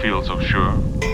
feel 0.00 0.22
so 0.22 0.40
sure. 0.40 1.09